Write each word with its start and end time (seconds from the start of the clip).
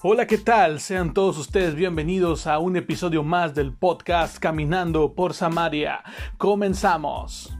Hola, 0.00 0.28
¿qué 0.28 0.38
tal? 0.38 0.78
Sean 0.78 1.12
todos 1.12 1.36
ustedes 1.38 1.74
bienvenidos 1.74 2.46
a 2.46 2.60
un 2.60 2.76
episodio 2.76 3.24
más 3.24 3.56
del 3.56 3.72
podcast 3.72 4.38
Caminando 4.38 5.12
por 5.12 5.34
Samaria. 5.34 6.04
Comenzamos. 6.36 7.52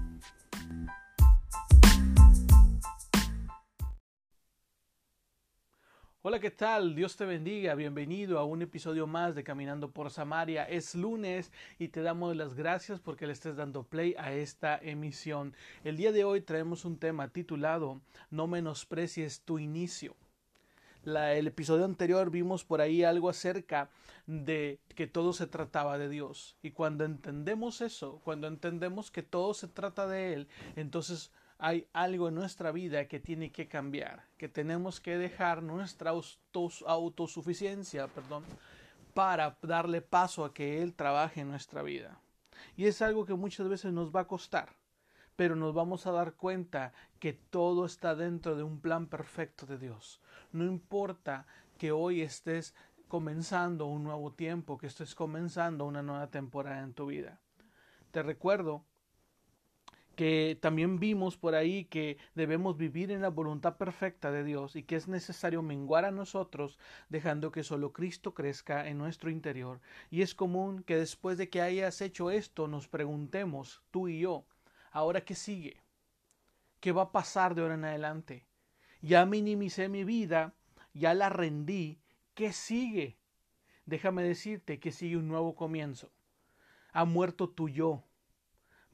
Hola, 6.23 6.39
¿qué 6.39 6.53
tal? 6.53 6.95
Dios 6.95 7.17
te 7.17 7.27
bendiga. 7.27 7.75
Bienvenido 7.75 8.39
a 8.39 8.45
un 8.45 8.63
episodio 8.63 9.09
más 9.09 9.35
de 9.35 9.43
Caminando 9.43 9.91
por 9.91 10.13
Samaria. 10.13 10.63
Es 10.63 10.95
lunes 10.95 11.51
y 11.81 11.89
te 11.89 12.03
damos 12.03 12.37
las 12.37 12.55
gracias 12.55 13.01
porque 13.01 13.27
le 13.27 13.33
estés 13.33 13.57
dando 13.57 13.83
play 13.83 14.15
a 14.17 14.33
esta 14.33 14.79
emisión. 14.81 15.57
El 15.83 15.97
día 15.97 16.13
de 16.13 16.23
hoy 16.23 16.41
traemos 16.41 16.85
un 16.85 17.01
tema 17.01 17.27
titulado 17.31 18.01
No 18.31 18.47
menosprecies 18.47 19.41
tu 19.41 19.59
inicio. 19.59 20.15
La, 21.09 21.35
el 21.35 21.47
episodio 21.47 21.85
anterior 21.85 22.31
vimos 22.31 22.65
por 22.65 22.81
ahí 22.81 23.03
algo 23.03 23.29
acerca 23.29 23.91
de 24.27 24.79
que 24.95 25.07
todo 25.07 25.33
se 25.33 25.47
trataba 25.47 25.97
de 25.97 26.09
Dios. 26.09 26.57
Y 26.63 26.73
cuando 26.73 27.05
entendemos 27.05 27.81
eso, 27.81 28.21
cuando 28.25 28.47
entendemos 28.47 29.11
que 29.11 29.23
todo 29.23 29.55
se 29.55 29.69
trata 29.69 30.07
de 30.07 30.35
Él, 30.35 30.49
entonces 30.77 31.33
hay 31.59 31.89
algo 31.93 32.29
en 32.29 32.35
nuestra 32.35 32.73
vida 32.73 33.09
que 33.09 33.19
tiene 33.19 33.51
que 33.51 33.69
cambiar, 33.69 34.25
que 34.37 34.49
tenemos 34.49 35.01
que 35.01 35.17
dejar 35.17 35.63
nuestra 35.63 36.13
autosuficiencia, 36.87 38.07
perdón, 38.09 38.45
para 39.15 39.59
darle 39.63 40.03
paso 40.03 40.45
a 40.45 40.55
que 40.55 40.83
Él 40.83 40.95
trabaje 40.95 41.41
en 41.41 41.49
nuestra 41.49 41.83
vida. 41.83 42.21
Y 42.77 42.87
es 42.87 43.03
algo 43.03 43.25
que 43.25 43.35
muchas 43.35 43.69
veces 43.69 43.93
nos 43.93 44.15
va 44.15 44.21
a 44.21 44.27
costar, 44.29 44.69
pero 45.39 45.55
nos 45.55 45.73
vamos 45.73 46.05
a 46.05 46.11
dar 46.11 46.35
cuenta 46.35 46.93
que 47.21 47.33
todo 47.33 47.87
está 47.87 48.17
dentro 48.17 48.57
de 48.57 48.65
un 48.65 48.81
plan 48.81 49.07
perfecto 49.07 49.67
de 49.67 49.79
Dios. 49.79 50.21
No 50.51 50.65
importa 50.65 51.47
que 51.79 51.93
hoy 51.93 52.23
estés 52.23 52.75
comenzando 53.07 53.87
un 53.87 54.03
nuevo 54.03 54.33
tiempo, 54.33 54.79
que 54.79 54.89
estés 54.89 55.15
comenzando 55.15 55.87
una 55.87 56.03
nueva 56.03 56.27
temporada 56.27 56.83
en 56.83 56.93
tu 56.93 57.07
vida. 57.07 57.39
Te 58.11 58.25
recuerdo 58.25 58.85
que 60.17 60.59
también 60.61 60.99
vimos 60.99 61.37
por 61.37 61.55
ahí 61.55 61.85
que 61.85 62.19
debemos 62.35 62.77
vivir 62.77 63.13
en 63.13 63.23
la 63.23 63.31
voluntad 63.31 63.77
perfecta 63.77 64.33
de 64.33 64.43
Dios 64.43 64.75
y 64.75 64.83
que 64.83 64.97
es 64.97 65.07
necesario 65.07 65.63
menguar 65.63 66.05
a 66.05 66.11
nosotros 66.11 66.81
dejando 67.11 67.53
que 67.53 67.63
solo 67.63 67.93
Cristo 67.93 68.35
crezca 68.35 68.89
en 68.89 68.99
nuestro 68.99 69.31
interior. 69.31 69.81
Y 70.11 70.23
es 70.23 70.35
común 70.35 70.83
que 70.83 70.97
después 70.97 71.39
de 71.39 71.49
que 71.49 71.63
hayas 71.63 72.01
hecho 72.01 72.33
esto 72.33 72.67
nos 72.67 72.89
preguntemos, 72.89 73.85
tú 73.93 74.09
y 74.09 74.19
yo, 74.19 74.45
¿ahora 74.91 75.25
qué 75.25 75.35
sigue? 75.35 75.83
¿Qué 76.81 76.93
va 76.93 77.03
a 77.03 77.13
pasar 77.13 77.55
de 77.55 77.63
ahora 77.63 77.75
en 77.75 77.85
adelante? 77.85 78.47
Ya 79.01 79.27
minimicé 79.27 79.89
mi 79.89 80.05
vida, 80.05 80.55
ya 80.93 81.15
la 81.15 81.29
rendí, 81.29 82.01
¿qué 82.35 82.53
sigue? 82.53 83.19
Déjame 83.87 84.23
decirte 84.23 84.81
que 84.81 84.93
sigue 84.93 85.17
un 85.17 85.29
nuevo 85.29 85.55
comienzo. 85.55 86.13
Ha 86.93 87.05
muerto 87.05 87.49
tu 87.49 87.69
yo, 87.69 88.05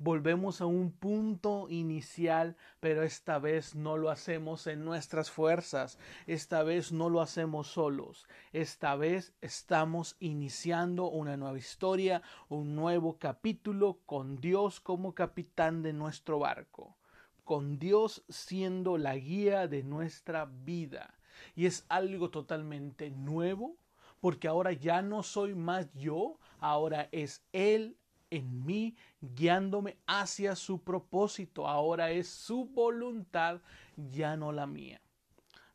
volvemos 0.05 0.61
a 0.61 0.67
un 0.67 0.93
punto 0.93 1.67
inicial, 1.71 2.57
pero 2.79 3.03
esta 3.03 3.39
vez 3.39 3.75
no 3.75 3.97
lo 3.97 4.11
hacemos 4.11 4.67
en 4.67 4.85
nuestras 4.85 5.31
fuerzas, 5.31 5.99
esta 6.27 6.63
vez 6.63 6.93
no 6.93 7.09
lo 7.09 7.23
hacemos 7.23 7.69
solos, 7.69 8.27
esta 8.53 8.97
vez 8.97 9.33
estamos 9.41 10.17
iniciando 10.21 11.09
una 11.09 11.39
nueva 11.39 11.57
historia, 11.57 12.21
un 12.51 12.77
nuevo 12.77 13.19
capítulo 13.19 14.01
con 14.05 14.37
Dios 14.37 14.79
como 14.79 15.15
capitán 15.15 15.83
de 15.83 15.95
nuestro 15.95 16.39
barco, 16.39 16.99
con 17.43 17.79
Dios 17.79 18.25
siendo 18.29 18.99
la 18.99 19.17
guía 19.17 19.69
de 19.69 19.85
nuestra 19.85 20.45
vida. 20.45 21.15
Y 21.55 21.65
es 21.65 21.87
algo 21.89 22.29
totalmente 22.29 23.11
nuevo, 23.11 23.79
porque 24.21 24.49
ahora 24.49 24.73
ya 24.73 25.01
no 25.01 25.23
soy 25.23 25.55
más 25.55 25.91
yo, 25.95 26.39
ahora 26.61 27.09
es 27.11 27.43
Él 27.53 27.97
en 28.31 28.65
mí, 28.65 28.97
guiándome 29.21 29.99
hacia 30.07 30.57
su 30.57 30.83
propósito. 30.83 31.69
Ahora 31.69 32.11
es 32.11 32.29
su 32.29 32.67
voluntad, 32.67 33.61
ya 33.97 34.37
no 34.37 34.53
la 34.53 34.67
mía. 34.67 35.01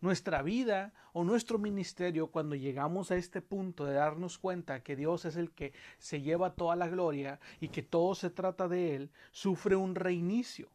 Nuestra 0.02 0.42
vida 0.42 0.94
o 1.12 1.24
nuestro 1.24 1.60
ministerio, 1.60 2.28
cuando 2.28 2.56
llegamos 2.56 3.12
a 3.12 3.18
este 3.18 3.42
punto 3.42 3.86
de 3.86 3.96
darnos 3.96 4.38
cuenta 4.38 4.82
que 4.82 4.96
Dios 4.96 5.26
es 5.26 5.36
el 5.36 5.52
que 5.52 5.74
se 5.98 6.22
lleva 6.22 6.56
toda 6.56 6.76
la 6.76 6.88
gloria 6.88 7.40
y 7.60 7.68
que 7.68 7.84
todo 7.84 8.16
se 8.16 8.30
trata 8.30 8.68
de 8.68 8.96
Él, 8.96 9.12
sufre 9.32 9.76
un 9.76 9.96
reinicio. 9.96 10.70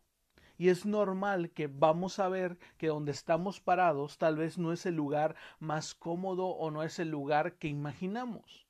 Y 0.59 0.69
es 0.69 0.87
normal 0.87 1.51
que 1.51 1.67
vamos 1.67 2.19
a 2.19 2.29
ver 2.29 2.59
que 2.77 2.89
donde 2.89 3.13
estamos 3.13 3.61
parados 3.61 4.19
tal 4.19 4.37
vez 4.37 4.59
no 4.59 4.73
es 4.73 4.87
el 4.87 4.95
lugar 4.95 5.37
más 5.59 5.95
cómodo 5.95 6.47
o 6.47 6.71
no 6.71 6.83
es 6.83 6.99
el 6.99 7.09
lugar 7.09 7.55
que 7.55 7.69
imaginamos 7.69 8.65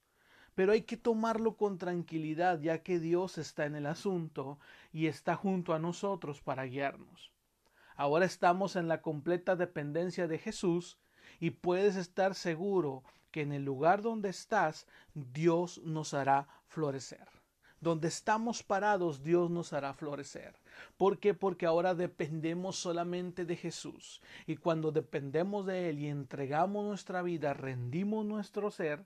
pero 0.55 0.73
hay 0.73 0.83
que 0.83 0.97
tomarlo 0.97 1.57
con 1.57 1.79
tranquilidad 1.79 2.61
ya 2.61 2.83
que 2.83 2.99
Dios 2.99 3.39
está 3.39 3.67
en 3.67 3.75
el 3.75 3.87
asunto 3.87 4.59
y 4.93 5.07
está 5.07 5.37
junto 5.37 5.75
a 5.75 5.79
nosotros 5.79 6.41
para 6.41 6.65
guiarnos. 6.65 7.33
Ahora 7.97 8.25
estamos 8.25 8.77
en 8.77 8.89
la 8.89 9.03
completa 9.03 9.57
dependencia 9.57 10.27
de 10.27 10.39
Jesús 10.39 10.99
y 11.41 11.51
puedes 11.51 11.97
estar 11.97 12.35
seguro 12.35 13.05
que 13.31 13.43
en 13.43 13.53
el 13.53 13.65
lugar 13.65 14.03
donde 14.03 14.29
estás 14.29 14.87
Dios 15.15 15.81
nos 15.85 16.15
hará 16.15 16.49
florecer. 16.67 17.29
Donde 17.81 18.09
estamos 18.09 18.63
parados 18.63 19.23
Dios 19.23 19.51
nos 19.51 19.73
hará 19.73 19.93
florecer. 19.93 20.55
¿Por 20.97 21.19
qué? 21.19 21.35
Porque 21.35 21.67
ahora 21.67 21.95
dependemos 21.95 22.77
solamente 22.77 23.45
de 23.45 23.57
Jesús. 23.57 24.23
Y 24.47 24.57
cuando 24.57 24.91
dependemos 24.91 25.67
de 25.67 25.91
Él 25.91 25.99
y 25.99 26.09
entregamos 26.09 26.85
nuestra 26.85 27.23
vida, 27.23 27.55
rendimos 27.55 28.25
nuestro 28.25 28.71
ser, 28.71 29.05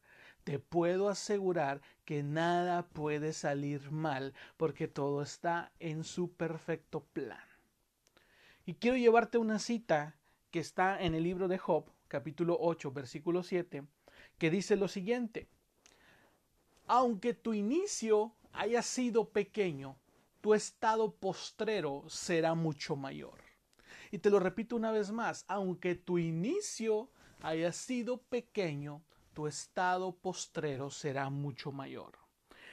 te 0.49 0.59
puedo 0.59 1.11
asegurar 1.11 1.83
que 2.07 2.23
nada 2.23 2.89
puede 2.89 3.35
salir 3.35 3.91
mal 3.91 4.33
porque 4.57 4.89
todo 4.89 5.21
está 5.21 5.73
en 5.79 6.05
su 6.05 6.33
perfecto 6.33 7.05
plan. 7.13 7.45
Y 8.65 8.73
quiero 8.73 8.97
llevarte 8.97 9.37
una 9.37 9.59
cita 9.59 10.17
que 10.51 10.61
está 10.61 11.03
en 11.03 11.15
el 11.15 11.25
libro 11.25 11.49
de 11.49 11.59
Job, 11.59 11.93
capítulo 12.09 12.57
8, 12.59 12.93
versículo 12.93 13.43
7, 13.43 13.85
que 14.39 14.51
dice 14.51 14.77
lo 14.77 14.89
siguiente. 14.89 15.49
Aunque 16.87 17.35
tu 17.35 17.53
inicio 17.53 18.33
haya 18.55 18.81
sido 18.81 19.29
pequeño, 19.29 19.99
tu 20.41 20.55
estado 20.55 21.13
postrero 21.13 22.05
será 22.09 22.55
mucho 22.55 22.97
mayor. 22.97 23.39
Y 24.11 24.17
te 24.17 24.31
lo 24.31 24.41
repito 24.41 24.77
una 24.77 24.93
vez 24.93 25.13
más, 25.13 25.45
aunque 25.47 25.95
tu 25.95 26.17
inicio 26.17 27.11
haya 27.43 27.71
sido 27.71 28.23
pequeño, 28.23 29.03
tu 29.39 29.47
estado 29.47 30.17
postrero 30.17 30.91
será 30.91 31.31
mucho 31.31 31.71
mayor. 31.71 32.19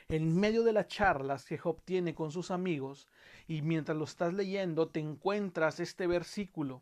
En 0.07 0.35
medio 0.35 0.63
de 0.63 0.73
las 0.73 0.87
charlas 0.87 1.45
que 1.45 1.59
Job 1.59 1.79
tiene 1.85 2.15
con 2.15 2.31
sus 2.31 2.49
amigos, 2.49 3.07
y 3.47 3.61
mientras 3.61 3.95
lo 3.95 4.05
estás 4.05 4.33
leyendo, 4.33 4.87
te 4.87 4.99
encuentras 4.99 5.79
este 5.79 6.07
versículo 6.07 6.81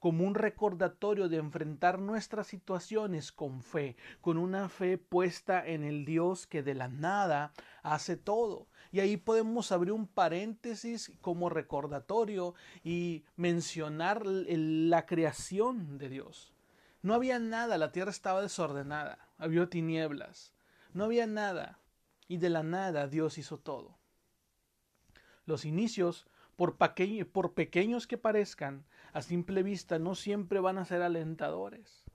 como 0.00 0.26
un 0.26 0.34
recordatorio 0.34 1.30
de 1.30 1.38
enfrentar 1.38 1.98
nuestras 1.98 2.48
situaciones 2.48 3.32
con 3.32 3.62
fe, 3.62 3.96
con 4.20 4.36
una 4.36 4.68
fe 4.68 4.98
puesta 4.98 5.66
en 5.66 5.82
el 5.82 6.04
Dios 6.04 6.46
que 6.46 6.62
de 6.62 6.74
la 6.74 6.88
nada 6.88 7.54
hace 7.82 8.18
todo. 8.18 8.66
Y 8.92 9.00
ahí 9.00 9.16
podemos 9.16 9.72
abrir 9.72 9.92
un 9.92 10.06
paréntesis 10.06 11.10
como 11.22 11.48
recordatorio 11.48 12.54
y 12.84 13.24
mencionar 13.34 14.26
la 14.26 15.06
creación 15.06 15.96
de 15.96 16.10
Dios. 16.10 16.52
No 17.06 17.14
había 17.14 17.38
nada, 17.38 17.78
la 17.78 17.92
tierra 17.92 18.10
estaba 18.10 18.42
desordenada, 18.42 19.28
había 19.38 19.70
tinieblas, 19.70 20.52
no 20.92 21.04
había 21.04 21.28
nada, 21.28 21.78
y 22.26 22.38
de 22.38 22.50
la 22.50 22.64
nada 22.64 23.06
Dios 23.06 23.38
hizo 23.38 23.58
todo. 23.58 23.96
Los 25.44 25.64
inicios, 25.64 26.26
por, 26.56 26.76
por 26.76 27.54
pequeños 27.54 28.08
que 28.08 28.18
parezcan, 28.18 28.86
a 29.12 29.22
simple 29.22 29.62
vista 29.62 30.00
no 30.00 30.16
siempre 30.16 30.58
van 30.58 30.78
a 30.78 30.84
ser 30.84 31.00
alentadores. 31.00 32.05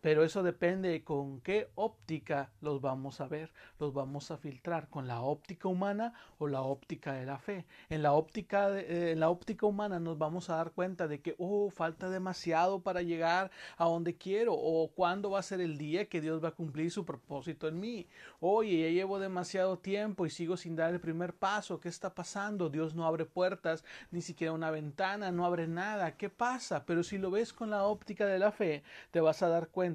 Pero 0.00 0.22
eso 0.22 0.44
depende 0.44 1.02
con 1.02 1.40
qué 1.40 1.70
óptica 1.74 2.52
los 2.60 2.80
vamos 2.80 3.20
a 3.20 3.26
ver, 3.26 3.52
los 3.80 3.92
vamos 3.92 4.30
a 4.30 4.36
filtrar, 4.36 4.88
con 4.88 5.08
la 5.08 5.22
óptica 5.22 5.66
humana 5.66 6.14
o 6.38 6.46
la 6.46 6.62
óptica 6.62 7.14
de 7.14 7.26
la 7.26 7.38
fe. 7.38 7.66
En 7.88 8.02
la 8.02 8.12
óptica, 8.12 8.78
eh, 8.78 9.10
en 9.10 9.18
la 9.20 9.28
óptica 9.28 9.66
humana 9.66 9.98
nos 9.98 10.16
vamos 10.16 10.50
a 10.50 10.56
dar 10.56 10.70
cuenta 10.70 11.08
de 11.08 11.20
que, 11.20 11.34
oh, 11.38 11.70
falta 11.70 12.10
demasiado 12.10 12.80
para 12.80 13.02
llegar 13.02 13.50
a 13.76 13.86
donde 13.86 14.16
quiero, 14.16 14.54
o 14.54 14.88
cuándo 14.94 15.30
va 15.30 15.40
a 15.40 15.42
ser 15.42 15.60
el 15.60 15.76
día 15.78 16.08
que 16.08 16.20
Dios 16.20 16.42
va 16.42 16.50
a 16.50 16.54
cumplir 16.54 16.92
su 16.92 17.04
propósito 17.04 17.66
en 17.66 17.80
mí. 17.80 18.06
Oye, 18.38 18.80
ya 18.82 18.90
llevo 18.90 19.18
demasiado 19.18 19.78
tiempo 19.78 20.26
y 20.26 20.30
sigo 20.30 20.56
sin 20.56 20.76
dar 20.76 20.92
el 20.94 21.00
primer 21.00 21.34
paso. 21.34 21.80
¿Qué 21.80 21.88
está 21.88 22.14
pasando? 22.14 22.70
Dios 22.70 22.94
no 22.94 23.04
abre 23.04 23.24
puertas, 23.24 23.84
ni 24.12 24.22
siquiera 24.22 24.52
una 24.52 24.70
ventana, 24.70 25.32
no 25.32 25.44
abre 25.44 25.66
nada. 25.66 26.16
¿Qué 26.16 26.30
pasa? 26.30 26.84
Pero 26.86 27.02
si 27.02 27.18
lo 27.18 27.32
ves 27.32 27.52
con 27.52 27.70
la 27.70 27.82
óptica 27.84 28.26
de 28.26 28.38
la 28.38 28.52
fe, 28.52 28.84
te 29.10 29.20
vas 29.20 29.42
a 29.42 29.48
dar 29.48 29.68
cuenta 29.68 29.87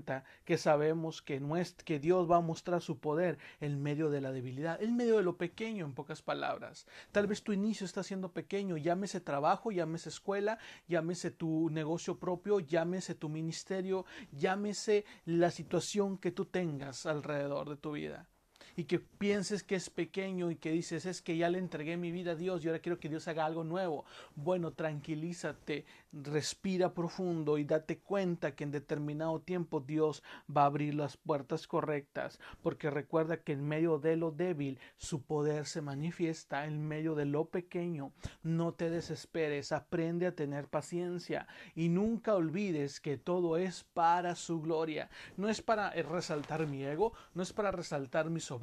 que 0.45 0.57
sabemos 0.57 1.22
que, 1.22 1.42
que 1.86 2.00
Dios 2.00 2.30
va 2.30 2.38
a 2.38 2.42
mostrar 2.42 2.81
su 2.81 3.00
poder 3.00 3.38
en 3.60 3.81
medio 3.81 4.10
de 4.10 4.22
la 4.22 4.31
debilidad, 4.31 4.81
en 4.81 4.95
medio 4.95 5.18
de 5.18 5.24
lo 5.24 5.38
pequeño, 5.38 5.86
en 5.86 5.94
pocas 5.94 6.22
palabras. 6.22 6.88
Tal 7.12 7.28
vez 7.28 7.44
tu 7.44 7.54
inicio 7.54 7.86
está 7.86 8.04
siendo 8.04 8.31
pequeño, 8.31 8.78
llámese 8.78 9.22
trabajo, 9.22 9.72
llámese 9.72 10.10
escuela, 10.10 10.57
llámese 10.88 11.31
tu 11.31 11.69
negocio 11.69 12.19
propio, 12.19 12.60
llámese 12.60 13.16
tu 13.16 13.30
ministerio, 13.30 14.06
llámese 14.31 15.06
la 15.25 15.51
situación 15.51 16.18
que 16.18 16.31
tú 16.31 16.45
tengas 16.45 17.06
alrededor 17.06 17.69
de 17.69 17.78
tu 17.78 17.92
vida 17.92 18.28
y 18.75 18.85
que 18.85 18.99
pienses 18.99 19.63
que 19.63 19.75
es 19.75 19.89
pequeño 19.89 20.49
y 20.49 20.55
que 20.55 20.71
dices 20.71 21.05
es 21.05 21.21
que 21.21 21.37
ya 21.37 21.49
le 21.49 21.59
entregué 21.59 21.97
mi 21.97 22.11
vida 22.11 22.31
a 22.31 22.35
Dios 22.35 22.63
y 22.63 22.67
ahora 22.67 22.79
quiero 22.79 22.99
que 22.99 23.09
Dios 23.09 23.27
haga 23.27 23.45
algo 23.45 23.63
nuevo. 23.63 24.05
Bueno, 24.35 24.71
tranquilízate, 24.71 25.85
respira 26.11 26.93
profundo 26.93 27.57
y 27.57 27.63
date 27.63 27.99
cuenta 27.99 28.55
que 28.55 28.63
en 28.63 28.71
determinado 28.71 29.39
tiempo 29.41 29.79
Dios 29.79 30.23
va 30.55 30.63
a 30.63 30.67
abrir 30.67 30.95
las 30.95 31.17
puertas 31.17 31.67
correctas, 31.67 32.39
porque 32.61 32.89
recuerda 32.89 33.37
que 33.37 33.53
en 33.53 33.67
medio 33.67 33.99
de 33.99 34.17
lo 34.17 34.31
débil 34.31 34.79
su 34.97 35.21
poder 35.21 35.65
se 35.65 35.81
manifiesta, 35.81 36.65
en 36.65 36.87
medio 36.87 37.15
de 37.15 37.25
lo 37.25 37.45
pequeño. 37.45 38.11
No 38.41 38.73
te 38.73 38.89
desesperes, 38.89 39.71
aprende 39.71 40.27
a 40.27 40.35
tener 40.35 40.67
paciencia 40.67 41.47
y 41.75 41.89
nunca 41.89 42.35
olvides 42.35 42.99
que 42.99 43.17
todo 43.17 43.57
es 43.57 43.83
para 43.83 44.35
su 44.35 44.61
gloria. 44.61 45.09
No 45.37 45.49
es 45.49 45.61
para 45.61 45.91
resaltar 45.91 46.67
mi 46.67 46.83
ego, 46.83 47.13
no 47.33 47.43
es 47.43 47.53
para 47.53 47.71
resaltar 47.71 48.29
mi 48.29 48.39
soberanía 48.39 48.62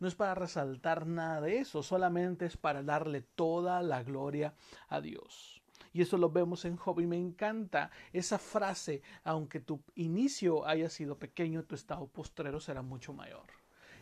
no 0.00 0.08
es 0.08 0.14
para 0.14 0.34
resaltar 0.34 1.06
nada 1.06 1.40
de 1.40 1.58
eso, 1.58 1.82
solamente 1.82 2.46
es 2.46 2.56
para 2.56 2.82
darle 2.82 3.22
toda 3.22 3.82
la 3.82 4.02
gloria 4.02 4.54
a 4.88 5.00
Dios. 5.00 5.62
Y 5.92 6.02
eso 6.02 6.18
lo 6.18 6.30
vemos 6.30 6.64
en 6.64 6.76
Job 6.76 7.00
y 7.00 7.06
me 7.06 7.16
encanta 7.16 7.90
esa 8.12 8.38
frase, 8.38 9.02
aunque 9.24 9.60
tu 9.60 9.80
inicio 9.94 10.66
haya 10.66 10.88
sido 10.88 11.18
pequeño, 11.18 11.64
tu 11.64 11.74
estado 11.74 12.06
postrero 12.06 12.60
será 12.60 12.82
mucho 12.82 13.12
mayor. 13.12 13.57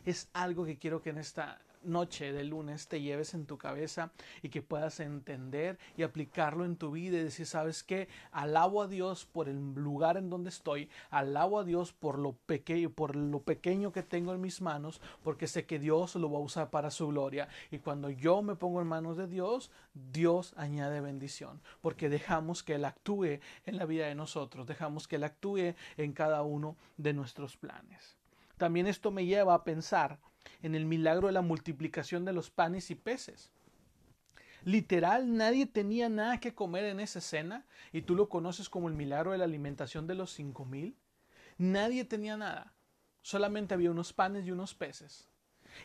Es 0.07 0.31
algo 0.33 0.65
que 0.65 0.79
quiero 0.79 1.03
que 1.03 1.11
en 1.11 1.19
esta 1.19 1.61
noche 1.87 2.33
de 2.33 2.45
lunes 2.45 2.89
te 2.89 3.01
lleves 3.01 3.35
en 3.35 3.47
tu 3.47 3.59
cabeza 3.59 4.13
y 4.43 4.49
que 4.49 4.63
puedas 4.63 5.01
entender 5.01 5.79
y 5.97 6.03
aplicarlo 6.03 6.65
en 6.65 6.77
tu 6.77 6.91
vida 6.91 7.19
y 7.19 7.25
decir, 7.25 7.47
¿sabes 7.47 7.83
qué? 7.83 8.09
Alabo 8.33 8.83
a 8.83 8.89
Dios 8.89 9.25
por 9.25 9.49
el 9.49 9.75
lugar 9.75 10.17
en 10.17 10.31
donde 10.31 10.51
estoy, 10.51 10.91
alabo 11.11 11.59
a 11.59 11.65
Dios 11.65 11.93
por 11.93 12.19
lo 12.19 12.33
pequeño, 12.33 12.91
por 12.91 13.17
lo 13.17 13.41
pequeño 13.41 13.93
que 13.93 14.03
tengo 14.03 14.33
en 14.33 14.41
mis 14.41 14.61
manos, 14.61 15.01
porque 15.23 15.47
sé 15.47 15.67
que 15.67 15.79
Dios 15.79 16.15
lo 16.17 16.31
va 16.31 16.39
a 16.39 16.43
usar 16.43 16.71
para 16.71 16.91
su 16.91 17.09
gloria. 17.09 17.49
Y 17.71 17.79
cuando 17.79 18.11
yo 18.11 18.43
me 18.43 18.57
pongo 18.57 18.81
en 18.81 18.89
manos 18.89 19.17
de 19.17 19.27
Dios, 19.27 19.71
Dios 19.95 20.55
añade 20.57 21.01
bendición, 21.01 21.61
porque 21.81 22.09
dejamos 22.09 22.63
que 22.63 22.75
Él 22.75 22.85
actúe 22.85 23.41
en 23.65 23.77
la 23.77 23.87
vida 23.87 24.07
de 24.07 24.15
nosotros, 24.15 24.67
dejamos 24.67 25.09
que 25.09 25.17
Él 25.17 25.25
actúe 25.25 25.75
en 25.97 26.13
cada 26.13 26.43
uno 26.43 26.77
de 26.97 27.13
nuestros 27.13 27.57
planes. 27.57 28.17
También 28.57 28.87
esto 28.87 29.11
me 29.11 29.27
lleva 29.27 29.55
a 29.55 29.65
pensar 29.65 30.19
en 30.63 30.75
el 30.75 30.87
milagro 30.87 31.27
de 31.27 31.33
la 31.33 31.43
multiplicación 31.43 32.25
de 32.25 32.33
los 32.33 32.51
panes 32.51 32.91
y 32.91 32.95
peces. 32.95 33.53
Literal, 34.65 35.37
nadie 35.37 35.67
tenía 35.67 36.09
nada 36.09 36.41
que 36.41 36.55
comer 36.55 36.85
en 36.85 36.99
esa 36.99 37.21
escena 37.21 37.67
y 37.93 38.03
tú 38.03 38.15
lo 38.15 38.29
conoces 38.29 38.69
como 38.69 38.89
el 38.89 38.95
milagro 38.95 39.33
de 39.33 39.39
la 39.39 39.45
alimentación 39.45 40.07
de 40.07 40.15
los 40.15 40.33
cinco 40.33 40.65
mil. 40.65 40.97
Nadie 41.59 42.05
tenía 42.05 42.37
nada, 42.37 42.73
solamente 43.23 43.75
había 43.75 43.91
unos 43.91 44.13
panes 44.13 44.47
y 44.47 44.51
unos 44.51 44.75
peces 44.75 45.29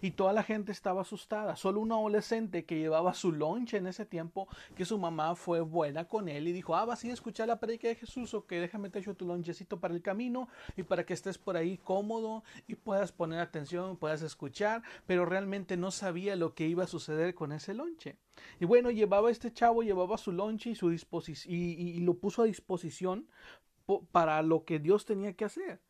y 0.01 0.11
toda 0.11 0.33
la 0.33 0.43
gente 0.43 0.71
estaba 0.71 1.01
asustada. 1.01 1.55
Solo 1.55 1.81
un 1.81 1.91
adolescente 1.91 2.65
que 2.65 2.79
llevaba 2.79 3.13
su 3.13 3.31
lonche 3.31 3.77
en 3.77 3.87
ese 3.87 4.05
tiempo, 4.05 4.47
que 4.75 4.85
su 4.85 4.97
mamá 4.97 5.35
fue 5.35 5.61
buena 5.61 6.07
con 6.07 6.29
él 6.29 6.47
y 6.47 6.51
dijo, 6.51 6.75
ah, 6.75 6.85
vas 6.85 7.03
a 7.03 7.11
escuchar 7.11 7.47
la 7.47 7.59
predica 7.59 7.87
de 7.87 7.95
Jesús 7.95 8.33
o 8.33 8.45
que 8.45 8.59
déjame 8.59 8.89
te 8.89 8.99
echo 8.99 9.15
tu 9.15 9.25
lonchecito 9.25 9.79
para 9.79 9.93
el 9.93 10.01
camino 10.01 10.47
y 10.75 10.83
para 10.83 11.05
que 11.05 11.13
estés 11.13 11.37
por 11.37 11.57
ahí 11.57 11.77
cómodo 11.77 12.43
y 12.67 12.75
puedas 12.75 13.11
poner 13.11 13.39
atención, 13.39 13.97
puedas 13.97 14.21
escuchar, 14.21 14.83
pero 15.05 15.25
realmente 15.25 15.77
no 15.77 15.91
sabía 15.91 16.35
lo 16.35 16.53
que 16.53 16.67
iba 16.67 16.83
a 16.83 16.87
suceder 16.87 17.33
con 17.33 17.51
ese 17.51 17.73
lonche. 17.73 18.17
Y 18.59 18.65
bueno, 18.65 18.91
llevaba 18.91 19.31
este 19.31 19.51
chavo, 19.53 19.83
llevaba 19.83 20.17
su 20.17 20.31
lonche 20.31 20.71
y, 20.71 21.55
y 21.55 21.99
lo 21.99 22.15
puso 22.15 22.43
a 22.43 22.45
disposición 22.45 23.27
para 24.11 24.41
lo 24.41 24.63
que 24.63 24.79
Dios 24.79 25.05
tenía 25.05 25.33
que 25.33 25.45
hacer. 25.45 25.81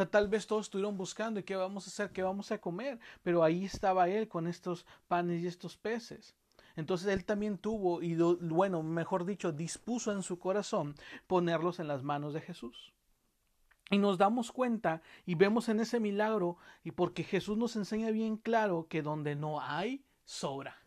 Sea, 0.00 0.10
tal 0.10 0.28
vez 0.28 0.46
todos 0.46 0.64
estuvieron 0.64 0.96
buscando 0.96 1.40
y 1.40 1.42
qué 1.42 1.56
vamos 1.56 1.86
a 1.86 1.90
hacer, 1.90 2.10
qué 2.10 2.22
vamos 2.22 2.50
a 2.50 2.58
comer, 2.58 2.98
pero 3.22 3.44
ahí 3.44 3.66
estaba 3.66 4.08
él 4.08 4.28
con 4.28 4.46
estos 4.46 4.86
panes 5.08 5.42
y 5.42 5.46
estos 5.46 5.76
peces. 5.76 6.34
Entonces 6.74 7.08
él 7.08 7.26
también 7.26 7.58
tuvo, 7.58 8.00
y 8.00 8.14
bueno, 8.14 8.82
mejor 8.82 9.26
dicho, 9.26 9.52
dispuso 9.52 10.10
en 10.12 10.22
su 10.22 10.38
corazón 10.38 10.94
ponerlos 11.26 11.80
en 11.80 11.88
las 11.88 12.02
manos 12.02 12.32
de 12.32 12.40
Jesús. 12.40 12.94
Y 13.90 13.98
nos 13.98 14.16
damos 14.16 14.52
cuenta 14.52 15.02
y 15.26 15.34
vemos 15.34 15.68
en 15.68 15.80
ese 15.80 16.00
milagro, 16.00 16.56
y 16.82 16.92
porque 16.92 17.22
Jesús 17.22 17.58
nos 17.58 17.76
enseña 17.76 18.10
bien 18.10 18.38
claro 18.38 18.86
que 18.88 19.02
donde 19.02 19.36
no 19.36 19.60
hay, 19.60 20.02
sobra. 20.24 20.78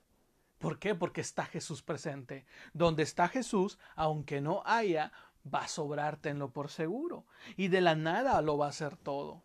¿Por 0.57 0.80
qué? 0.80 0.95
Porque 0.95 1.21
está 1.21 1.45
Jesús 1.45 1.83
presente. 1.83 2.48
Donde 2.74 3.04
está 3.04 3.27
Jesús, 3.27 3.77
aunque 3.95 4.42
no 4.42 4.63
haya, 4.65 5.12
va 5.51 5.63
a 5.63 5.67
sobrártenlo 5.67 6.51
por 6.51 6.69
seguro. 6.69 7.25
Y 7.57 7.67
de 7.67 7.81
la 7.81 7.95
nada 7.95 8.41
lo 8.41 8.57
va 8.57 8.67
a 8.67 8.69
hacer 8.69 8.97
todo. 8.97 9.43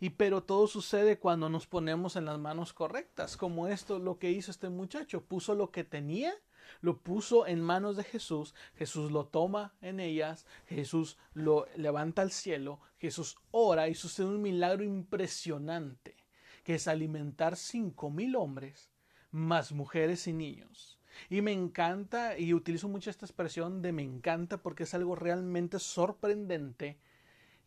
Y 0.00 0.10
pero 0.10 0.42
todo 0.42 0.66
sucede 0.66 1.18
cuando 1.18 1.50
nos 1.50 1.66
ponemos 1.66 2.16
en 2.16 2.24
las 2.24 2.38
manos 2.38 2.72
correctas, 2.72 3.36
como 3.36 3.68
esto 3.68 3.98
lo 3.98 4.18
que 4.18 4.30
hizo 4.30 4.50
este 4.50 4.70
muchacho, 4.70 5.22
puso 5.22 5.54
lo 5.54 5.70
que 5.70 5.84
tenía, 5.84 6.32
lo 6.80 6.98
puso 6.98 7.46
en 7.46 7.60
manos 7.60 7.96
de 7.96 8.04
Jesús, 8.04 8.54
Jesús 8.76 9.12
lo 9.12 9.26
toma 9.26 9.74
en 9.82 10.00
ellas, 10.00 10.46
Jesús 10.66 11.18
lo 11.34 11.66
levanta 11.76 12.22
al 12.22 12.30
cielo, 12.30 12.80
Jesús 12.98 13.36
ora 13.50 13.88
y 13.88 13.94
sucede 13.94 14.26
un 14.26 14.40
milagro 14.40 14.84
impresionante, 14.84 16.16
que 16.64 16.76
es 16.76 16.88
alimentar 16.88 17.56
cinco 17.56 18.10
mil 18.10 18.36
hombres, 18.36 18.90
más 19.30 19.72
mujeres 19.72 20.26
y 20.26 20.32
niños. 20.32 20.99
Y 21.28 21.42
me 21.42 21.52
encanta, 21.52 22.38
y 22.38 22.54
utilizo 22.54 22.88
mucho 22.88 23.10
esta 23.10 23.26
expresión 23.26 23.82
de 23.82 23.92
me 23.92 24.02
encanta 24.02 24.58
porque 24.58 24.84
es 24.84 24.94
algo 24.94 25.14
realmente 25.14 25.78
sorprendente 25.78 26.98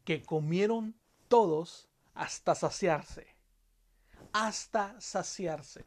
que 0.03 0.23
comieron 0.23 0.95
todos 1.27 1.87
hasta 2.13 2.55
saciarse. 2.55 3.27
Hasta 4.31 4.99
saciarse. 4.99 5.85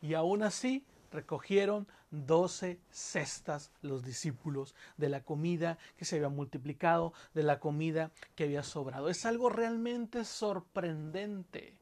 Y 0.00 0.14
aún 0.14 0.42
así 0.42 0.86
recogieron 1.10 1.86
doce 2.10 2.80
cestas 2.90 3.70
los 3.80 4.04
discípulos 4.04 4.74
de 4.96 5.08
la 5.08 5.24
comida 5.24 5.78
que 5.96 6.04
se 6.04 6.16
había 6.16 6.28
multiplicado, 6.28 7.12
de 7.34 7.42
la 7.42 7.60
comida 7.60 8.10
que 8.34 8.44
había 8.44 8.62
sobrado. 8.62 9.08
Es 9.08 9.24
algo 9.24 9.48
realmente 9.48 10.24
sorprendente. 10.24 11.78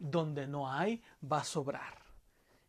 Donde 0.00 0.46
no 0.46 0.70
hay, 0.72 1.02
va 1.20 1.40
a 1.40 1.44
sobrar 1.44 2.07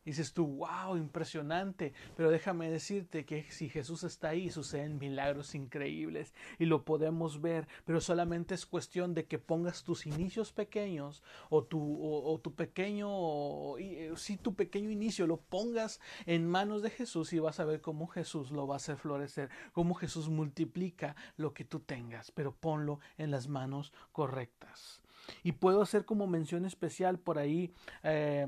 dices 0.09 0.33
tú, 0.33 0.45
wow, 0.47 0.97
impresionante. 0.97 1.93
Pero 2.15 2.29
déjame 2.31 2.69
decirte 2.69 3.25
que 3.25 3.49
si 3.51 3.69
Jesús 3.69 4.03
está 4.03 4.29
ahí, 4.29 4.49
suceden 4.49 4.97
milagros 4.97 5.55
increíbles 5.55 6.33
y 6.57 6.65
lo 6.65 6.83
podemos 6.83 7.41
ver. 7.41 7.67
Pero 7.85 8.01
solamente 8.01 8.55
es 8.55 8.65
cuestión 8.65 9.13
de 9.13 9.25
que 9.25 9.39
pongas 9.39 9.83
tus 9.83 10.05
inicios 10.05 10.51
pequeños 10.51 11.23
o 11.49 11.63
tu, 11.63 11.79
o, 12.01 12.39
tu 12.39 12.55
pequeño, 12.55 13.07
o, 13.09 13.77
eh, 13.77 14.11
si 14.15 14.37
tu 14.37 14.55
pequeño 14.55 14.89
inicio 14.89 15.27
lo 15.27 15.37
pongas 15.37 15.99
en 16.25 16.47
manos 16.47 16.81
de 16.81 16.89
Jesús 16.89 17.31
y 17.33 17.39
vas 17.39 17.59
a 17.59 17.65
ver 17.65 17.81
cómo 17.81 18.07
Jesús 18.07 18.51
lo 18.51 18.67
va 18.67 18.75
a 18.75 18.77
hacer 18.77 18.97
florecer, 18.97 19.49
cómo 19.73 19.93
Jesús 19.93 20.29
multiplica 20.29 21.15
lo 21.37 21.53
que 21.53 21.65
tú 21.65 21.79
tengas, 21.79 22.31
pero 22.31 22.53
ponlo 22.53 22.99
en 23.17 23.31
las 23.31 23.47
manos 23.47 23.93
correctas. 24.11 25.01
Y 25.43 25.53
puedo 25.53 25.81
hacer 25.81 26.05
como 26.05 26.27
mención 26.27 26.65
especial 26.65 27.19
por 27.19 27.37
ahí. 27.37 27.71
Eh, 28.03 28.47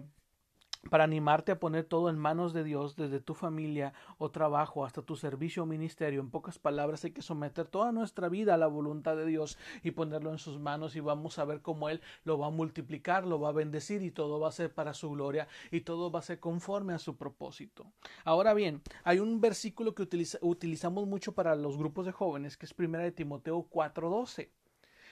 para 0.90 1.04
animarte 1.04 1.52
a 1.52 1.60
poner 1.60 1.86
todo 1.86 2.10
en 2.10 2.18
manos 2.18 2.54
de 2.54 2.64
Dios, 2.64 2.96
desde 2.96 3.20
tu 3.20 3.34
familia 3.34 3.94
o 4.18 4.32
trabajo 4.32 4.84
hasta 4.84 5.02
tu 5.02 5.16
servicio 5.16 5.64
o 5.64 5.66
ministerio. 5.66 6.22
En 6.22 6.32
pocas 6.32 6.58
palabras, 6.58 7.04
hay 7.04 7.12
que 7.12 7.22
someter 7.22 7.68
toda 7.68 7.92
nuestra 7.92 8.30
vida 8.30 8.56
a 8.56 8.58
la 8.58 8.68
voluntad 8.68 9.16
de 9.16 9.26
Dios 9.26 9.58
y 9.84 9.92
ponerlo 9.92 10.32
en 10.32 10.40
sus 10.40 10.60
manos 10.60 10.96
y 10.96 11.00
vamos 11.00 11.38
a 11.38 11.46
ver 11.46 11.62
cómo 11.62 11.90
Él 11.90 12.02
lo 12.24 12.40
va 12.40 12.48
a 12.48 12.52
multiplicar, 12.52 13.26
lo 13.28 13.40
va 13.40 13.50
a 13.50 13.54
bendecir 13.54 14.02
y 14.02 14.12
todo 14.12 14.40
va 14.40 14.50
a 14.50 14.54
ser 14.54 14.74
para 14.74 14.94
su 14.94 15.12
gloria 15.12 15.48
y 15.70 15.82
todo 15.82 16.12
va 16.12 16.20
a 16.20 16.24
ser 16.24 16.40
conforme 16.40 16.94
a 16.94 17.00
su 17.00 17.16
propósito. 17.16 17.86
Ahora 18.24 18.54
bien, 18.54 18.82
hay 19.04 19.20
un 19.20 19.40
versículo 19.40 19.94
que 19.94 20.08
utilizamos 20.42 21.08
mucho 21.08 21.34
para 21.34 21.56
los 21.56 21.78
grupos 21.78 22.06
de 22.06 22.12
jóvenes, 22.12 22.58
que 22.58 22.66
es 22.66 22.74
primera 22.74 23.04
de 23.04 23.12
Timoteo 23.12 23.68
4:12, 23.70 24.50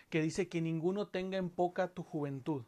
que 0.10 0.22
dice 0.22 0.50
que 0.50 0.62
ninguno 0.62 1.08
tenga 1.08 1.38
en 1.38 1.50
poca 1.50 1.90
tu 1.90 2.04
juventud 2.04 2.64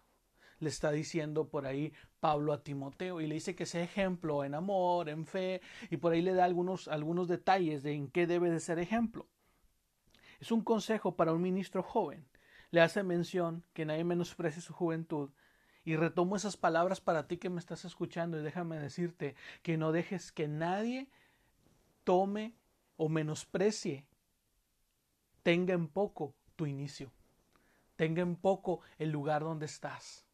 le 0.61 0.69
está 0.69 0.91
diciendo 0.91 1.49
por 1.49 1.65
ahí 1.65 1.91
Pablo 2.19 2.53
a 2.53 2.63
Timoteo 2.63 3.19
y 3.19 3.27
le 3.27 3.35
dice 3.35 3.55
que 3.55 3.65
sea 3.65 3.83
ejemplo 3.83 4.43
en 4.45 4.55
amor, 4.55 5.09
en 5.09 5.25
fe 5.25 5.61
y 5.89 5.97
por 5.97 6.13
ahí 6.13 6.21
le 6.21 6.33
da 6.33 6.45
algunos, 6.45 6.87
algunos 6.87 7.27
detalles 7.27 7.83
de 7.83 7.93
en 7.93 8.07
qué 8.09 8.27
debe 8.27 8.49
de 8.49 8.59
ser 8.59 8.79
ejemplo. 8.79 9.27
Es 10.39 10.51
un 10.51 10.63
consejo 10.63 11.15
para 11.15 11.33
un 11.33 11.41
ministro 11.41 11.83
joven. 11.83 12.25
Le 12.69 12.81
hace 12.81 13.03
mención 13.03 13.65
que 13.73 13.85
nadie 13.85 14.03
menosprecie 14.03 14.61
su 14.61 14.73
juventud 14.73 15.31
y 15.83 15.95
retomo 15.95 16.35
esas 16.35 16.57
palabras 16.57 17.01
para 17.01 17.27
ti 17.27 17.37
que 17.37 17.49
me 17.49 17.59
estás 17.59 17.83
escuchando 17.83 18.39
y 18.39 18.43
déjame 18.43 18.79
decirte 18.79 19.35
que 19.63 19.77
no 19.77 19.91
dejes 19.91 20.31
que 20.31 20.47
nadie 20.47 21.09
tome 22.03 22.55
o 22.97 23.09
menosprecie, 23.09 24.05
tenga 25.43 25.73
en 25.73 25.87
poco 25.87 26.35
tu 26.55 26.67
inicio 26.67 27.11
tenga 28.01 28.23
en 28.23 28.35
poco 28.35 28.81
el 28.97 29.11
lugar 29.11 29.43
donde 29.43 29.67
estás. 29.67 30.25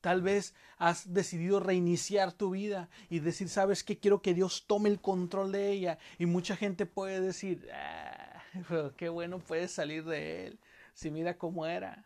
Tal 0.00 0.22
vez 0.22 0.54
has 0.76 1.12
decidido 1.12 1.58
reiniciar 1.58 2.32
tu 2.32 2.50
vida 2.50 2.88
y 3.10 3.18
decir, 3.18 3.48
sabes 3.48 3.82
que 3.82 3.98
quiero 3.98 4.22
que 4.22 4.34
Dios 4.34 4.64
tome 4.66 4.88
el 4.88 5.00
control 5.00 5.50
de 5.50 5.72
ella. 5.72 5.98
Y 6.18 6.26
mucha 6.26 6.56
gente 6.56 6.86
puede 6.86 7.20
decir, 7.20 7.68
ah, 7.72 8.42
pero 8.68 8.94
qué 8.94 9.08
bueno 9.08 9.40
puedes 9.40 9.72
salir 9.72 10.04
de 10.04 10.46
él. 10.46 10.60
Si 10.94 11.10
mira 11.10 11.36
cómo 11.36 11.66
era. 11.66 12.04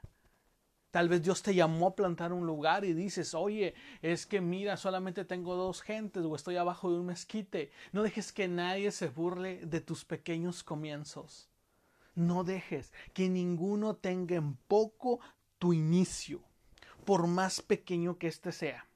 Tal 0.91 1.09
vez 1.09 1.23
Dios 1.23 1.43
te 1.43 1.55
llamó 1.55 1.89
a 1.89 1.95
plantar 1.95 2.33
un 2.35 2.47
lugar 2.47 2.85
y 2.85 2.93
dices, 2.93 3.35
oye, 3.35 3.75
es 4.03 4.27
que 4.27 4.43
mira, 4.43 4.77
solamente 4.77 5.25
tengo 5.25 5.57
dos 5.57 5.81
gentes 5.81 6.23
o 6.23 6.37
estoy 6.37 6.57
abajo 6.57 6.91
de 6.91 6.99
un 6.99 7.07
mezquite. 7.07 7.73
No 7.93 8.03
dejes 8.03 8.33
que 8.33 8.49
nadie 8.49 8.91
se 8.91 9.09
burle 9.09 9.65
de 9.65 9.81
tus 9.81 10.05
pequeños 10.05 10.63
comienzos. 10.63 11.49
No 12.15 12.45
dejes 12.45 12.93
que 13.15 13.31
ninguno 13.31 13.97
tenga 13.97 14.37
en 14.37 14.55
poco 14.55 15.21
tu 15.59 15.73
inicio 15.73 16.43
por 17.05 17.27
más 17.27 17.63
pequeño 17.63 18.19
que 18.19 18.29
éste 18.29 18.53
sea. 18.53 18.87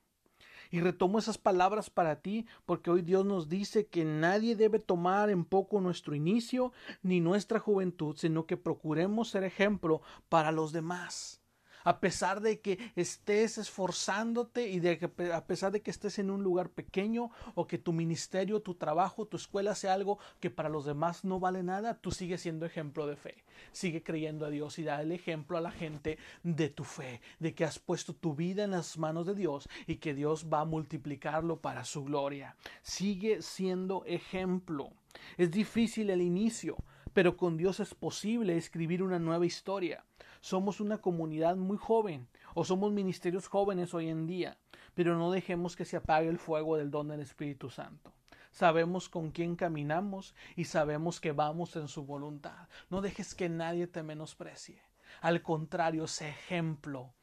Y 0.71 0.81
retomo 0.81 1.19
esas 1.19 1.39
palabras 1.39 1.91
para 1.91 2.21
ti, 2.23 2.47
porque 2.65 2.91
hoy 2.91 3.03
Dios 3.03 3.25
nos 3.25 3.49
dice 3.49 3.87
que 3.87 4.05
nadie 4.05 4.57
debe 4.57 4.79
tomar 4.79 5.31
en 5.31 5.45
poco 5.45 5.81
nuestro 5.81 6.15
inicio 6.15 6.73
ni 7.03 7.21
nuestra 7.21 7.61
juventud, 7.61 8.17
sino 8.17 8.47
que 8.47 8.57
procuremos 8.57 9.29
ser 9.29 9.45
ejemplo 9.45 10.03
para 10.29 10.51
los 10.51 10.73
demás 10.73 11.41
a 11.87 12.01
pesar 12.01 12.41
de 12.41 12.59
que 12.61 12.91
estés 12.97 13.59
esforzándote 13.59 14.69
y 14.69 14.81
de 14.81 14.99
que 14.99 15.33
a 15.33 15.47
pesar 15.47 15.71
de 15.71 15.83
que 15.83 15.93
estés 15.93 16.19
en 16.19 16.33
un 16.33 16.43
lugar 16.43 16.69
pequeño 16.69 17.31
o 17.55 17.69
que 17.69 17.79
tu 17.79 17.93
ministerio, 17.93 18.61
tu 18.61 18.75
trabajo, 18.75 19.27
tu 19.27 19.37
escuela 19.37 19.77
sea 19.77 19.95
algo 19.95 20.19
que 20.41 20.51
para 20.51 20.69
los 20.69 20.85
demás 20.85 21.25
no 21.25 21.39
vale 21.39 21.63
nada, 21.63 21.95
tú 21.95 22.11
sigues 22.11 22.41
siendo 22.41 22.67
ejemplo 22.67 23.07
de 23.07 23.15
fe. 23.15 23.45
Sigue 23.71 24.03
creyendo 24.03 24.47
a 24.47 24.51
Dios 24.51 24.81
y 24.81 24.83
da 24.83 25.01
el 25.01 25.13
ejemplo 25.13 25.57
a 25.57 25.61
la 25.61 25.71
gente 25.71 26.19
de 26.43 26.71
tu 26.71 26.83
fe, 26.83 27.21
de 27.39 27.55
que 27.55 27.65
has 27.65 27.79
puesto 27.79 28.15
tu 28.15 28.35
vida 28.35 28.65
en 28.65 28.73
las 28.73 28.99
manos 28.99 29.25
de 29.25 29.37
Dios 29.37 29.69
y 29.87 29.97
que 29.97 30.13
Dios 30.13 30.49
va 30.53 30.63
a 30.63 30.65
multiplicarlo 30.65 31.61
para 31.61 31.85
su 31.85 32.03
gloria. 32.03 32.57
Sigue 32.83 33.43
siendo 33.43 34.05
ejemplo. 34.07 34.91
Es 35.37 35.53
difícil 35.53 36.11
el 36.11 36.21
inicio, 36.21 36.77
pero 37.17 37.39
con 37.39 37.57
Dios 37.57 37.81
es 37.81 37.95
posible 37.95 38.59
escribir 38.59 39.03
una 39.03 39.19
nueva 39.19 39.47
historia. 39.47 40.05
Somos 40.43 40.83
una 40.83 40.99
comunidad 40.99 41.57
muy 41.57 41.79
joven 41.79 42.29
o 42.53 42.63
somos 42.63 42.93
ministerios 42.93 43.49
jóvenes 43.49 43.95
hoy 43.95 44.11
en 44.11 44.27
día, 44.27 44.59
pero 44.93 45.17
no 45.17 45.31
dejemos 45.31 45.77
que 45.77 45.87
se 45.87 45.97
apague 45.97 46.29
el 46.29 46.37
fuego 46.37 46.77
del 46.77 46.91
don 46.91 47.09
del 47.09 47.21
Espíritu 47.21 47.71
Santo. 47.71 48.13
Sabemos 48.51 49.09
con 49.09 49.31
quién 49.31 49.57
caminamos 49.57 50.35
y 50.57 50.67
sabemos 50.67 51.19
que 51.19 51.33
vamos 51.33 51.75
en 51.77 51.89
su 51.89 52.05
voluntad. 52.05 52.69
No 52.91 53.01
dejes 53.01 53.35
que 53.35 53.49
nadie 53.49 53.87
te 53.87 54.03
menosprecie. 54.03 54.83
Al 55.23 55.41
contrario, 55.41 56.09
sé 56.09 56.29
ejemplo 56.29 57.15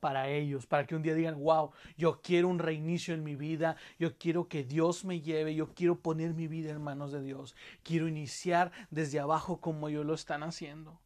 para 0.00 0.28
ellos, 0.28 0.66
para 0.66 0.86
que 0.86 0.96
un 0.96 1.02
día 1.02 1.14
digan, 1.14 1.38
wow, 1.38 1.70
yo 1.96 2.20
quiero 2.22 2.48
un 2.48 2.58
reinicio 2.58 3.14
en 3.14 3.22
mi 3.22 3.36
vida, 3.36 3.76
yo 3.98 4.16
quiero 4.18 4.48
que 4.48 4.64
Dios 4.64 5.04
me 5.04 5.20
lleve, 5.20 5.54
yo 5.54 5.74
quiero 5.74 6.00
poner 6.00 6.34
mi 6.34 6.48
vida 6.48 6.70
en 6.70 6.82
manos 6.82 7.12
de 7.12 7.22
Dios, 7.22 7.54
quiero 7.82 8.08
iniciar 8.08 8.72
desde 8.90 9.20
abajo 9.20 9.60
como 9.60 9.88
ellos 9.88 10.06
lo 10.06 10.14
están 10.14 10.42
haciendo. 10.42 10.98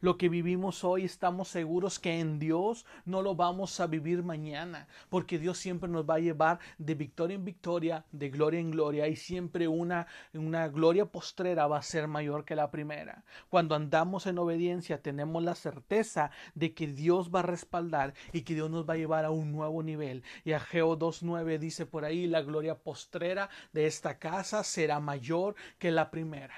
Lo 0.00 0.16
que 0.16 0.28
vivimos 0.28 0.84
hoy 0.84 1.04
estamos 1.04 1.48
seguros 1.48 1.98
que 1.98 2.20
en 2.20 2.38
Dios 2.38 2.86
no 3.04 3.22
lo 3.22 3.34
vamos 3.34 3.80
a 3.80 3.86
vivir 3.86 4.22
mañana, 4.22 4.88
porque 5.08 5.38
Dios 5.38 5.58
siempre 5.58 5.88
nos 5.88 6.08
va 6.08 6.14
a 6.14 6.20
llevar 6.20 6.58
de 6.78 6.94
victoria 6.94 7.34
en 7.34 7.44
victoria, 7.44 8.04
de 8.12 8.30
gloria 8.30 8.60
en 8.60 8.70
gloria, 8.70 9.08
y 9.08 9.16
siempre 9.16 9.68
una, 9.68 10.06
una 10.34 10.68
gloria 10.68 11.06
postrera 11.06 11.66
va 11.66 11.78
a 11.78 11.82
ser 11.82 12.08
mayor 12.08 12.44
que 12.44 12.56
la 12.56 12.70
primera. 12.70 13.24
Cuando 13.48 13.74
andamos 13.74 14.26
en 14.26 14.38
obediencia 14.38 15.02
tenemos 15.02 15.42
la 15.42 15.54
certeza 15.54 16.30
de 16.54 16.74
que 16.74 16.86
Dios 16.86 17.30
va 17.34 17.40
a 17.40 17.44
respaldar 17.44 18.14
y 18.32 18.42
que 18.42 18.54
Dios 18.54 18.70
nos 18.70 18.88
va 18.88 18.94
a 18.94 18.98
llevar 18.98 19.24
a 19.24 19.30
un 19.30 19.52
nuevo 19.52 19.82
nivel. 19.82 20.22
Y 20.44 20.52
Ageo 20.52 20.98
2.9 20.98 21.58
dice 21.58 21.86
por 21.86 22.04
ahí, 22.04 22.26
la 22.26 22.42
gloria 22.42 22.78
postrera 22.78 23.50
de 23.72 23.86
esta 23.86 24.18
casa 24.18 24.64
será 24.64 25.00
mayor 25.00 25.54
que 25.78 25.90
la 25.90 26.10
primera. 26.10 26.54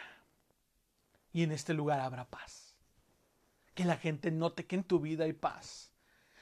Y 1.33 1.45
en 1.45 1.53
este 1.53 1.73
lugar 1.73 2.01
habrá 2.01 2.27
paz 2.27 2.62
que 3.75 3.85
la 3.85 3.97
gente 3.97 4.31
note 4.31 4.67
que 4.67 4.77
en 4.77 4.85
tu 4.85 5.01
vida 5.01 5.25
hay 5.25 5.33
paz. 5.33 5.93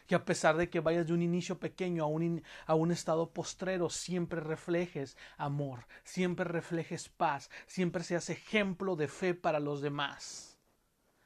Que 0.06 0.14
a 0.14 0.24
pesar 0.24 0.56
de 0.56 0.68
que 0.68 0.80
vayas 0.80 1.06
de 1.06 1.12
un 1.12 1.22
inicio 1.22 1.60
pequeño 1.60 2.02
a 2.02 2.06
un, 2.06 2.42
a 2.66 2.74
un 2.74 2.90
estado 2.90 3.30
postrero, 3.30 3.90
siempre 3.90 4.40
reflejes 4.40 5.16
amor, 5.36 5.86
siempre 6.02 6.44
reflejes 6.44 7.08
paz, 7.08 7.50
siempre 7.66 8.02
seas 8.02 8.28
ejemplo 8.30 8.96
de 8.96 9.06
fe 9.06 9.34
para 9.34 9.60
los 9.60 9.80
demás. 9.80 10.58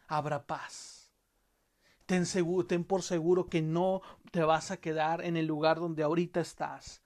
Habrá 0.06 0.46
paz. 0.46 1.10
Ten, 2.06 2.24
ten 2.68 2.84
por 2.84 3.02
seguro 3.02 3.48
que 3.48 3.62
no 3.62 4.02
te 4.30 4.42
vas 4.42 4.70
a 4.70 4.76
quedar 4.76 5.24
en 5.24 5.38
el 5.38 5.46
lugar 5.46 5.80
donde 5.80 6.02
ahorita 6.02 6.40
estás, 6.40 7.00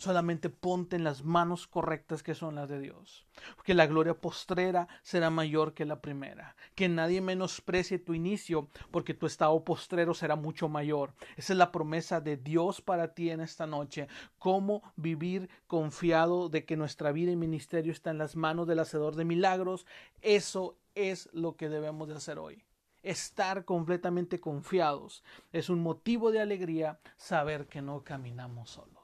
solamente 0.00 0.48
ponte 0.48 0.96
en 0.96 1.04
las 1.04 1.24
manos 1.24 1.66
correctas 1.66 2.22
que 2.22 2.34
son 2.34 2.54
las 2.54 2.70
de 2.70 2.80
Dios. 2.80 3.26
Porque 3.54 3.74
la 3.74 3.86
gloria 3.86 4.14
postrera 4.14 4.88
será 5.02 5.28
mayor 5.28 5.74
que 5.74 5.84
la 5.84 6.00
primera. 6.00 6.56
Que 6.74 6.88
nadie 6.88 7.20
menosprecie 7.20 7.98
tu 7.98 8.14
inicio, 8.14 8.68
porque 8.90 9.12
tu 9.12 9.26
estado 9.26 9.62
postrero 9.62 10.14
será 10.14 10.36
mucho 10.36 10.70
mayor. 10.70 11.12
Esa 11.36 11.52
es 11.52 11.58
la 11.58 11.70
promesa 11.70 12.22
de 12.22 12.38
Dios 12.38 12.80
para 12.80 13.12
ti 13.12 13.28
en 13.28 13.40
esta 13.40 13.66
noche. 13.66 14.08
Cómo 14.38 14.82
vivir 14.96 15.50
confiado 15.66 16.48
de 16.48 16.64
que 16.64 16.78
nuestra 16.78 17.12
vida 17.12 17.30
y 17.30 17.36
ministerio 17.36 17.92
está 17.92 18.10
en 18.10 18.18
las 18.18 18.36
manos 18.36 18.66
del 18.66 18.80
Hacedor 18.80 19.16
de 19.16 19.26
milagros. 19.26 19.84
Eso 20.22 20.78
es 20.94 21.28
lo 21.34 21.56
que 21.56 21.68
debemos 21.68 22.08
de 22.08 22.14
hacer 22.14 22.38
hoy 22.38 22.64
estar 23.02 23.64
completamente 23.64 24.40
confiados. 24.40 25.24
Es 25.52 25.70
un 25.70 25.80
motivo 25.80 26.30
de 26.30 26.40
alegría 26.40 27.00
saber 27.16 27.66
que 27.66 27.80
no 27.80 28.04
caminamos 28.04 28.68
solos 28.68 28.99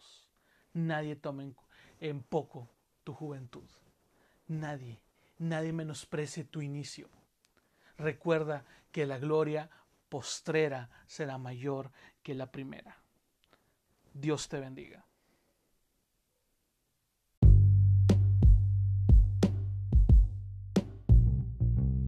nadie 0.77 1.17
tome 1.17 1.55
en, 2.01 2.23
poco 2.23 2.69
tu 3.03 3.15
juventud. 3.15 3.65
Nadie, 4.47 5.01
nadie 5.39 5.73
menosprecie 5.73 6.45
tu 6.45 6.61
inicio. 6.61 7.09
Recuerda 7.97 8.65
que 8.93 9.07
la 9.07 9.19
gloria 9.19 9.71
postrera 10.09 10.91
será 11.07 11.39
mayor 11.39 11.91
que 12.23 12.35
la 12.35 12.53
primera. 12.53 12.97
Dios 14.13 14.49
te 14.49 14.61
bendiga. 14.61 15.06